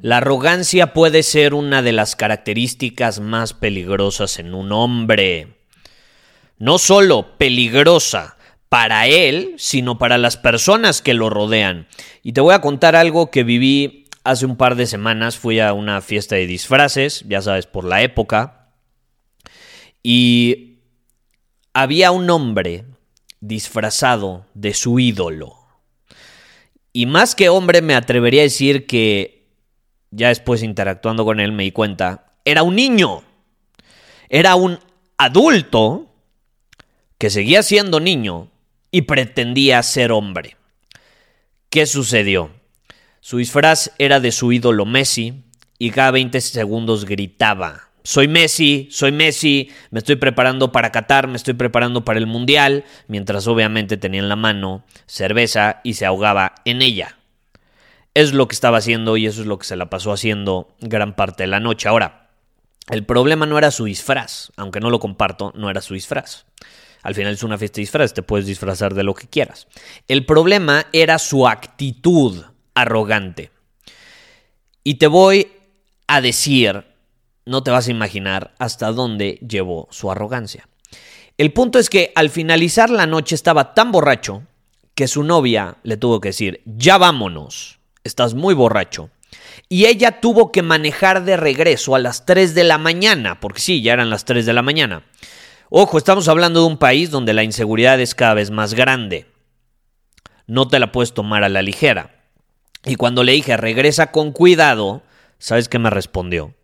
La 0.00 0.18
arrogancia 0.18 0.92
puede 0.92 1.24
ser 1.24 1.54
una 1.54 1.82
de 1.82 1.90
las 1.90 2.14
características 2.14 3.18
más 3.18 3.52
peligrosas 3.52 4.38
en 4.38 4.54
un 4.54 4.70
hombre. 4.70 5.56
No 6.58 6.78
solo 6.78 7.36
peligrosa 7.36 8.36
para 8.68 9.08
él, 9.08 9.54
sino 9.58 9.98
para 9.98 10.16
las 10.16 10.36
personas 10.36 11.02
que 11.02 11.14
lo 11.14 11.30
rodean. 11.30 11.88
Y 12.22 12.32
te 12.32 12.40
voy 12.40 12.54
a 12.54 12.60
contar 12.60 12.94
algo 12.94 13.32
que 13.32 13.42
viví 13.42 14.06
hace 14.22 14.46
un 14.46 14.56
par 14.56 14.76
de 14.76 14.86
semanas. 14.86 15.36
Fui 15.36 15.58
a 15.58 15.72
una 15.72 16.00
fiesta 16.00 16.36
de 16.36 16.46
disfraces, 16.46 17.24
ya 17.26 17.42
sabes, 17.42 17.66
por 17.66 17.84
la 17.84 18.02
época. 18.02 18.68
Y 20.04 20.78
había 21.72 22.12
un 22.12 22.30
hombre 22.30 22.84
disfrazado 23.40 24.46
de 24.54 24.74
su 24.74 25.00
ídolo. 25.00 25.56
Y 26.92 27.06
más 27.06 27.34
que 27.34 27.48
hombre 27.48 27.82
me 27.82 27.96
atrevería 27.96 28.42
a 28.42 28.44
decir 28.44 28.86
que 28.86 29.37
ya 30.10 30.28
después 30.28 30.62
interactuando 30.62 31.24
con 31.24 31.40
él 31.40 31.52
me 31.52 31.64
di 31.64 31.72
cuenta, 31.72 32.32
era 32.44 32.62
un 32.62 32.76
niño. 32.76 33.22
Era 34.28 34.54
un 34.54 34.78
adulto 35.16 36.06
que 37.18 37.30
seguía 37.30 37.62
siendo 37.62 38.00
niño 38.00 38.48
y 38.90 39.02
pretendía 39.02 39.82
ser 39.82 40.12
hombre. 40.12 40.56
¿Qué 41.70 41.86
sucedió? 41.86 42.50
Su 43.20 43.38
disfraz 43.38 43.92
era 43.98 44.20
de 44.20 44.32
su 44.32 44.52
ídolo 44.52 44.86
Messi 44.86 45.44
y 45.78 45.90
cada 45.90 46.12
20 46.12 46.40
segundos 46.40 47.04
gritaba, 47.04 47.90
soy 48.02 48.26
Messi, 48.26 48.88
soy 48.90 49.12
Messi, 49.12 49.70
me 49.90 49.98
estoy 49.98 50.16
preparando 50.16 50.72
para 50.72 50.92
Qatar, 50.92 51.28
me 51.28 51.36
estoy 51.36 51.54
preparando 51.54 52.06
para 52.06 52.18
el 52.18 52.26
Mundial, 52.26 52.84
mientras 53.06 53.46
obviamente 53.46 53.98
tenía 53.98 54.20
en 54.20 54.30
la 54.30 54.36
mano 54.36 54.84
cerveza 55.06 55.80
y 55.84 55.94
se 55.94 56.06
ahogaba 56.06 56.54
en 56.64 56.80
ella 56.80 57.17
es 58.18 58.32
lo 58.32 58.48
que 58.48 58.54
estaba 58.54 58.78
haciendo 58.78 59.16
y 59.16 59.26
eso 59.26 59.42
es 59.42 59.46
lo 59.46 59.60
que 59.60 59.66
se 59.66 59.76
la 59.76 59.90
pasó 59.90 60.10
haciendo 60.10 60.74
gran 60.80 61.14
parte 61.14 61.44
de 61.44 61.46
la 61.46 61.60
noche. 61.60 61.88
Ahora, 61.88 62.30
el 62.90 63.04
problema 63.04 63.46
no 63.46 63.58
era 63.58 63.70
su 63.70 63.84
disfraz, 63.84 64.50
aunque 64.56 64.80
no 64.80 64.90
lo 64.90 64.98
comparto, 64.98 65.52
no 65.54 65.70
era 65.70 65.80
su 65.80 65.94
disfraz. 65.94 66.44
Al 67.04 67.14
final 67.14 67.34
es 67.34 67.44
una 67.44 67.58
fiesta 67.58 67.80
disfraz, 67.80 68.14
te 68.14 68.24
puedes 68.24 68.44
disfrazar 68.44 68.94
de 68.94 69.04
lo 69.04 69.14
que 69.14 69.28
quieras. 69.28 69.68
El 70.08 70.26
problema 70.26 70.86
era 70.92 71.20
su 71.20 71.46
actitud 71.46 72.42
arrogante. 72.74 73.52
Y 74.82 74.94
te 74.94 75.06
voy 75.06 75.52
a 76.08 76.20
decir, 76.20 76.86
no 77.46 77.62
te 77.62 77.70
vas 77.70 77.86
a 77.86 77.92
imaginar 77.92 78.52
hasta 78.58 78.90
dónde 78.90 79.38
llevó 79.48 79.86
su 79.92 80.10
arrogancia. 80.10 80.68
El 81.36 81.52
punto 81.52 81.78
es 81.78 81.88
que 81.88 82.10
al 82.16 82.30
finalizar 82.30 82.90
la 82.90 83.06
noche 83.06 83.36
estaba 83.36 83.74
tan 83.74 83.92
borracho 83.92 84.42
que 84.96 85.06
su 85.06 85.22
novia 85.22 85.76
le 85.84 85.96
tuvo 85.96 86.20
que 86.20 86.30
decir, 86.30 86.62
ya 86.64 86.98
vámonos 86.98 87.77
estás 88.04 88.34
muy 88.34 88.54
borracho. 88.54 89.10
Y 89.68 89.86
ella 89.86 90.20
tuvo 90.20 90.50
que 90.52 90.62
manejar 90.62 91.24
de 91.24 91.36
regreso 91.36 91.94
a 91.94 91.98
las 91.98 92.24
3 92.24 92.54
de 92.54 92.64
la 92.64 92.78
mañana, 92.78 93.40
porque 93.40 93.60
sí, 93.60 93.82
ya 93.82 93.92
eran 93.92 94.10
las 94.10 94.24
3 94.24 94.46
de 94.46 94.52
la 94.52 94.62
mañana. 94.62 95.04
Ojo, 95.70 95.98
estamos 95.98 96.28
hablando 96.28 96.60
de 96.60 96.66
un 96.66 96.78
país 96.78 97.10
donde 97.10 97.34
la 97.34 97.42
inseguridad 97.42 98.00
es 98.00 98.14
cada 98.14 98.34
vez 98.34 98.50
más 98.50 98.72
grande. 98.72 99.26
No 100.46 100.66
te 100.68 100.78
la 100.78 100.92
puedes 100.92 101.12
tomar 101.12 101.44
a 101.44 101.50
la 101.50 101.60
ligera. 101.60 102.24
Y 102.84 102.94
cuando 102.94 103.22
le 103.22 103.32
dije, 103.32 103.56
regresa 103.58 104.10
con 104.10 104.32
cuidado, 104.32 105.02
¿sabes 105.38 105.68
qué 105.68 105.78
me 105.78 105.90
respondió? 105.90 106.54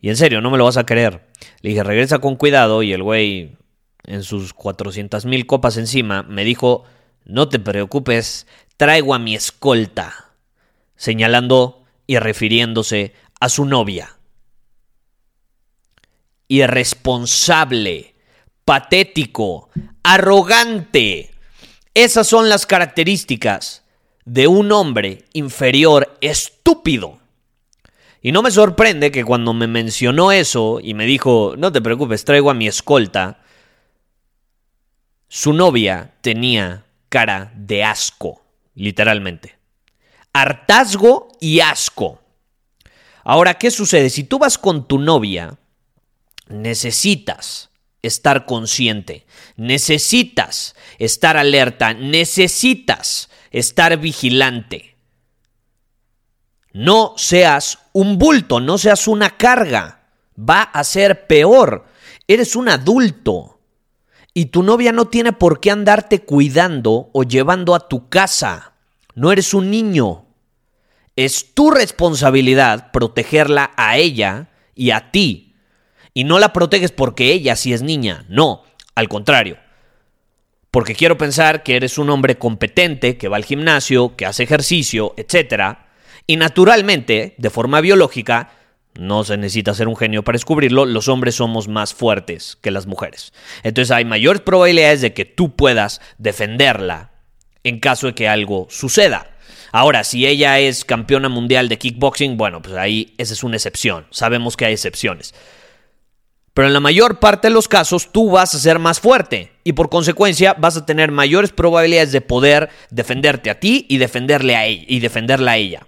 Y 0.00 0.10
en 0.10 0.16
serio, 0.16 0.40
no 0.40 0.50
me 0.50 0.58
lo 0.58 0.64
vas 0.64 0.76
a 0.76 0.86
creer. 0.86 1.26
Le 1.62 1.70
dije, 1.70 1.82
regresa 1.82 2.20
con 2.20 2.36
cuidado 2.36 2.84
y 2.84 2.92
el 2.92 3.02
güey, 3.02 3.56
en 4.04 4.22
sus 4.22 4.54
400 4.54 5.24
mil 5.26 5.46
copas 5.46 5.76
encima, 5.76 6.22
me 6.22 6.44
dijo, 6.44 6.84
no 7.24 7.48
te 7.48 7.58
preocupes, 7.58 8.46
traigo 8.76 9.14
a 9.14 9.18
mi 9.18 9.34
escolta, 9.34 10.32
señalando 10.96 11.84
y 12.06 12.18
refiriéndose 12.18 13.14
a 13.40 13.48
su 13.48 13.64
novia. 13.64 14.16
Irresponsable, 16.48 18.14
patético, 18.64 19.70
arrogante. 20.02 21.30
Esas 21.94 22.26
son 22.26 22.48
las 22.48 22.66
características 22.66 23.82
de 24.24 24.46
un 24.46 24.70
hombre 24.72 25.24
inferior 25.32 26.16
estúpido. 26.20 27.18
Y 28.20 28.32
no 28.32 28.42
me 28.42 28.50
sorprende 28.50 29.10
que 29.10 29.24
cuando 29.24 29.54
me 29.54 29.66
mencionó 29.66 30.32
eso 30.32 30.80
y 30.82 30.94
me 30.94 31.06
dijo, 31.06 31.54
no 31.56 31.72
te 31.72 31.80
preocupes, 31.80 32.24
traigo 32.24 32.50
a 32.50 32.54
mi 32.54 32.66
escolta, 32.66 33.40
su 35.28 35.52
novia 35.52 36.14
tenía 36.22 36.84
cara 37.08 37.52
de 37.54 37.84
asco 37.84 38.45
literalmente. 38.76 39.58
Hartazgo 40.32 41.28
y 41.40 41.60
asco. 41.60 42.20
Ahora, 43.24 43.54
¿qué 43.54 43.72
sucede? 43.72 44.08
Si 44.10 44.22
tú 44.22 44.38
vas 44.38 44.56
con 44.56 44.86
tu 44.86 45.00
novia, 45.00 45.58
necesitas 46.48 47.70
estar 48.02 48.46
consciente, 48.46 49.26
necesitas 49.56 50.76
estar 50.98 51.36
alerta, 51.36 51.92
necesitas 51.94 53.28
estar 53.50 53.96
vigilante. 53.98 54.96
No 56.72 57.14
seas 57.16 57.78
un 57.92 58.18
bulto, 58.18 58.60
no 58.60 58.78
seas 58.78 59.08
una 59.08 59.36
carga. 59.36 60.10
Va 60.38 60.62
a 60.62 60.84
ser 60.84 61.26
peor. 61.26 61.86
Eres 62.28 62.54
un 62.54 62.68
adulto. 62.68 63.55
Y 64.38 64.46
tu 64.46 64.62
novia 64.62 64.92
no 64.92 65.06
tiene 65.06 65.32
por 65.32 65.60
qué 65.60 65.70
andarte 65.70 66.20
cuidando 66.20 67.08
o 67.14 67.22
llevando 67.22 67.74
a 67.74 67.88
tu 67.88 68.10
casa. 68.10 68.74
No 69.14 69.32
eres 69.32 69.54
un 69.54 69.70
niño. 69.70 70.26
Es 71.16 71.54
tu 71.54 71.70
responsabilidad 71.70 72.90
protegerla 72.92 73.70
a 73.78 73.96
ella 73.96 74.50
y 74.74 74.90
a 74.90 75.10
ti. 75.10 75.54
Y 76.12 76.24
no 76.24 76.38
la 76.38 76.52
proteges 76.52 76.92
porque 76.92 77.32
ella 77.32 77.56
sí 77.56 77.72
es 77.72 77.80
niña. 77.80 78.26
No, 78.28 78.62
al 78.94 79.08
contrario. 79.08 79.56
Porque 80.70 80.94
quiero 80.94 81.16
pensar 81.16 81.62
que 81.62 81.74
eres 81.74 81.96
un 81.96 82.10
hombre 82.10 82.36
competente, 82.36 83.16
que 83.16 83.28
va 83.28 83.38
al 83.38 83.46
gimnasio, 83.46 84.16
que 84.16 84.26
hace 84.26 84.42
ejercicio, 84.42 85.14
etc. 85.16 85.78
Y 86.26 86.36
naturalmente, 86.36 87.36
de 87.38 87.48
forma 87.48 87.80
biológica, 87.80 88.50
no 88.98 89.24
se 89.24 89.36
necesita 89.36 89.74
ser 89.74 89.88
un 89.88 89.96
genio 89.96 90.22
para 90.22 90.36
descubrirlo, 90.36 90.84
los 90.84 91.08
hombres 91.08 91.36
somos 91.36 91.68
más 91.68 91.94
fuertes 91.94 92.56
que 92.60 92.70
las 92.70 92.86
mujeres. 92.86 93.32
Entonces 93.62 93.90
hay 93.90 94.04
mayores 94.04 94.42
probabilidades 94.42 95.00
de 95.00 95.14
que 95.14 95.24
tú 95.24 95.54
puedas 95.56 96.00
defenderla 96.18 97.12
en 97.64 97.80
caso 97.80 98.08
de 98.08 98.14
que 98.14 98.28
algo 98.28 98.66
suceda. 98.70 99.30
Ahora, 99.72 100.04
si 100.04 100.26
ella 100.26 100.58
es 100.58 100.84
campeona 100.84 101.28
mundial 101.28 101.68
de 101.68 101.78
kickboxing, 101.78 102.36
bueno, 102.36 102.62
pues 102.62 102.76
ahí 102.76 103.14
esa 103.18 103.34
es 103.34 103.42
una 103.42 103.56
excepción. 103.56 104.06
Sabemos 104.10 104.56
que 104.56 104.64
hay 104.64 104.72
excepciones. 104.72 105.34
Pero 106.54 106.68
en 106.68 106.72
la 106.72 106.80
mayor 106.80 107.18
parte 107.18 107.48
de 107.48 107.54
los 107.54 107.68
casos 107.68 108.10
tú 108.12 108.30
vas 108.30 108.54
a 108.54 108.58
ser 108.58 108.78
más 108.78 108.98
fuerte 108.98 109.52
y 109.62 109.74
por 109.74 109.90
consecuencia 109.90 110.54
vas 110.54 110.78
a 110.78 110.86
tener 110.86 111.12
mayores 111.12 111.52
probabilidades 111.52 112.12
de 112.12 112.22
poder 112.22 112.70
defenderte 112.88 113.50
a 113.50 113.60
ti 113.60 113.84
y 113.90 113.98
defenderle 113.98 114.56
a 114.56 114.64
ella 114.64 114.84
y 114.88 115.00
defenderla 115.00 115.50
a 115.50 115.56
ella. 115.58 115.86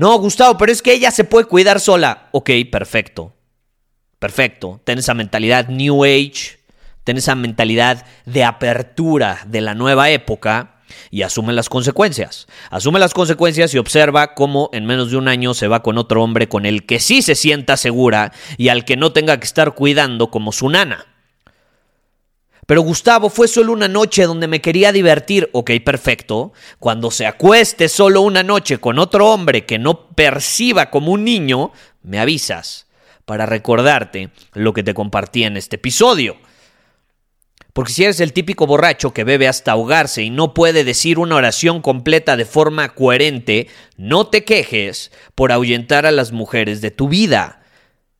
No, 0.00 0.18
Gustavo, 0.18 0.56
pero 0.56 0.72
es 0.72 0.80
que 0.80 0.94
ella 0.94 1.10
se 1.10 1.24
puede 1.24 1.44
cuidar 1.44 1.78
sola. 1.78 2.30
Ok, 2.32 2.48
perfecto. 2.72 3.34
Perfecto. 4.18 4.80
Ten 4.84 4.98
esa 4.98 5.12
mentalidad 5.12 5.68
New 5.68 6.04
Age, 6.04 6.58
ten 7.04 7.18
esa 7.18 7.34
mentalidad 7.34 8.06
de 8.24 8.42
apertura 8.44 9.42
de 9.44 9.60
la 9.60 9.74
nueva 9.74 10.08
época 10.08 10.80
y 11.10 11.20
asume 11.20 11.52
las 11.52 11.68
consecuencias. 11.68 12.46
Asume 12.70 12.98
las 12.98 13.12
consecuencias 13.12 13.74
y 13.74 13.78
observa 13.78 14.32
cómo 14.32 14.70
en 14.72 14.86
menos 14.86 15.10
de 15.10 15.18
un 15.18 15.28
año 15.28 15.52
se 15.52 15.68
va 15.68 15.82
con 15.82 15.98
otro 15.98 16.22
hombre 16.22 16.48
con 16.48 16.64
el 16.64 16.86
que 16.86 16.98
sí 16.98 17.20
se 17.20 17.34
sienta 17.34 17.76
segura 17.76 18.32
y 18.56 18.68
al 18.68 18.86
que 18.86 18.96
no 18.96 19.12
tenga 19.12 19.38
que 19.38 19.44
estar 19.44 19.74
cuidando 19.74 20.30
como 20.30 20.52
su 20.52 20.70
nana. 20.70 21.09
Pero 22.70 22.82
Gustavo, 22.82 23.30
fue 23.30 23.48
solo 23.48 23.72
una 23.72 23.88
noche 23.88 24.26
donde 24.26 24.46
me 24.46 24.60
quería 24.60 24.92
divertir. 24.92 25.50
Ok, 25.50 25.72
perfecto. 25.84 26.52
Cuando 26.78 27.10
se 27.10 27.26
acueste 27.26 27.88
solo 27.88 28.20
una 28.20 28.44
noche 28.44 28.78
con 28.78 29.00
otro 29.00 29.28
hombre 29.32 29.66
que 29.66 29.80
no 29.80 30.06
perciba 30.10 30.88
como 30.88 31.10
un 31.10 31.24
niño, 31.24 31.72
me 32.04 32.20
avisas 32.20 32.86
para 33.24 33.44
recordarte 33.44 34.30
lo 34.52 34.72
que 34.72 34.84
te 34.84 34.94
compartí 34.94 35.42
en 35.42 35.56
este 35.56 35.74
episodio. 35.74 36.36
Porque 37.72 37.92
si 37.92 38.04
eres 38.04 38.20
el 38.20 38.32
típico 38.32 38.68
borracho 38.68 39.12
que 39.12 39.24
bebe 39.24 39.48
hasta 39.48 39.72
ahogarse 39.72 40.22
y 40.22 40.30
no 40.30 40.54
puede 40.54 40.84
decir 40.84 41.18
una 41.18 41.34
oración 41.34 41.82
completa 41.82 42.36
de 42.36 42.44
forma 42.44 42.94
coherente, 42.94 43.66
no 43.96 44.28
te 44.28 44.44
quejes 44.44 45.10
por 45.34 45.50
ahuyentar 45.50 46.06
a 46.06 46.12
las 46.12 46.30
mujeres 46.30 46.80
de 46.80 46.92
tu 46.92 47.08
vida. 47.08 47.64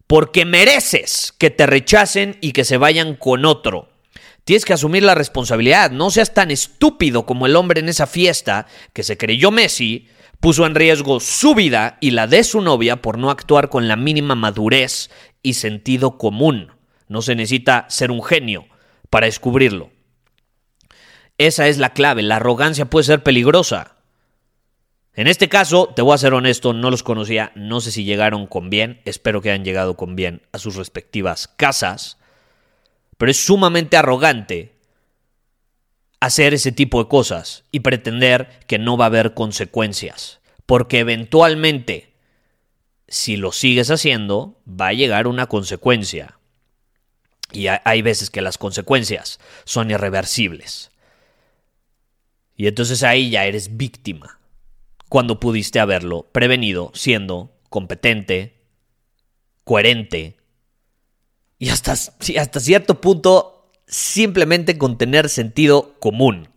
Porque 0.09 0.45
mereces 0.45 1.33
que 1.39 1.51
te 1.51 1.67
rechacen 1.67 2.37
y 2.41 2.51
que 2.51 2.65
se 2.65 2.79
vayan 2.79 3.15
con 3.15 3.45
otro. 3.45 3.90
Tienes 4.51 4.65
que 4.65 4.73
asumir 4.73 5.05
la 5.05 5.15
responsabilidad. 5.15 5.93
No 5.93 6.11
seas 6.11 6.35
tan 6.35 6.51
estúpido 6.51 7.25
como 7.25 7.47
el 7.47 7.55
hombre 7.55 7.79
en 7.79 7.89
esa 7.89 8.09
fiesta 8.09 8.67
que 8.93 9.05
se 9.05 9.17
creyó 9.17 9.53
Messi, 9.53 10.09
puso 10.41 10.67
en 10.67 10.75
riesgo 10.75 11.21
su 11.21 11.55
vida 11.55 11.99
y 12.01 12.11
la 12.11 12.27
de 12.27 12.43
su 12.43 12.61
novia 12.61 13.01
por 13.01 13.17
no 13.17 13.31
actuar 13.31 13.69
con 13.69 13.87
la 13.87 13.95
mínima 13.95 14.35
madurez 14.35 15.09
y 15.41 15.55
sentido 15.55 16.19
común. 16.19 16.73
No 17.07 17.23
se 17.23 17.37
necesita 17.37 17.87
ser 17.91 18.11
un 18.11 18.25
genio 18.25 18.67
para 19.09 19.27
descubrirlo. 19.27 19.93
Esa 21.39 21.69
es 21.69 21.79
la 21.79 21.93
clave. 21.93 22.23
La 22.23 22.35
arrogancia 22.35 22.91
puede 22.91 23.05
ser 23.05 23.23
peligrosa. 23.23 23.99
En 25.15 25.29
este 25.29 25.49
caso, 25.49 25.93
te 25.95 26.03
voy 26.03 26.17
a 26.17 26.19
ser 26.19 26.35
honesto, 26.35 26.73
no 26.73 26.91
los 26.91 27.05
conocía, 27.05 27.53
no 27.55 27.81
sé 27.81 27.93
si 27.93 28.03
llegaron 28.03 28.49
con 28.49 28.69
bien, 28.69 29.01
espero 29.05 29.43
que 29.43 29.53
hayan 29.53 29.65
llegado 29.65 29.97
con 29.97 30.17
bien 30.17 30.43
a 30.51 30.59
sus 30.59 30.75
respectivas 30.75 31.47
casas 31.47 32.20
pero 33.21 33.33
es 33.33 33.45
sumamente 33.45 33.99
arrogante 33.99 34.73
hacer 36.21 36.55
ese 36.55 36.73
tipo 36.73 37.03
de 37.03 37.11
cosas 37.11 37.65
y 37.71 37.81
pretender 37.81 38.61
que 38.67 38.79
no 38.79 38.97
va 38.97 39.05
a 39.05 39.09
haber 39.09 39.35
consecuencias, 39.35 40.41
porque 40.65 41.01
eventualmente, 41.01 42.15
si 43.09 43.37
lo 43.37 43.53
sigues 43.53 43.91
haciendo, 43.91 44.59
va 44.67 44.87
a 44.87 44.93
llegar 44.95 45.27
una 45.27 45.49
consecuencia. 45.49 46.39
Y 47.53 47.67
hay 47.67 48.01
veces 48.01 48.31
que 48.31 48.41
las 48.41 48.57
consecuencias 48.57 49.39
son 49.65 49.91
irreversibles. 49.91 50.91
Y 52.57 52.69
entonces 52.69 53.03
ahí 53.03 53.29
ya 53.29 53.45
eres 53.45 53.77
víctima, 53.77 54.41
cuando 55.11 55.41
pudiste 55.41 55.79
haberlo 55.79 56.27
prevenido 56.33 56.91
siendo 56.95 57.53
competente, 57.69 58.63
coherente 59.65 60.40
y 61.61 61.69
hasta, 61.69 61.93
hasta 61.93 62.59
cierto 62.59 63.03
punto 63.03 63.71
simplemente 63.87 64.79
con 64.79 64.97
tener 64.97 65.29
sentido 65.29 65.95
común. 66.01 66.49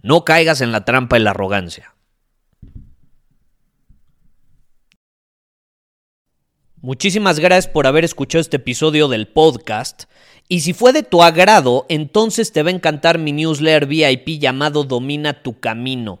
No 0.00 0.24
caigas 0.24 0.60
en 0.60 0.70
la 0.70 0.84
trampa 0.84 1.16
de 1.16 1.24
la 1.24 1.30
arrogancia. 1.30 1.92
Muchísimas 6.76 7.40
gracias 7.40 7.66
por 7.66 7.88
haber 7.88 8.04
escuchado 8.04 8.40
este 8.40 8.58
episodio 8.58 9.08
del 9.08 9.26
podcast. 9.26 10.04
Y 10.46 10.60
si 10.60 10.72
fue 10.72 10.92
de 10.92 11.02
tu 11.02 11.24
agrado, 11.24 11.84
entonces 11.88 12.52
te 12.52 12.62
va 12.62 12.70
a 12.70 12.74
encantar 12.74 13.18
mi 13.18 13.32
newsletter 13.32 13.86
VIP 13.86 14.38
llamado 14.38 14.84
Domina 14.84 15.42
tu 15.42 15.58
Camino. 15.58 16.20